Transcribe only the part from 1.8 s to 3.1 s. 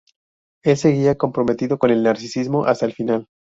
el nazismo hasta el